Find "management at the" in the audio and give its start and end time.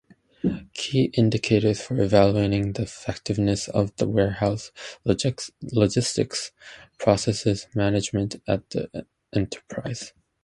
7.75-9.05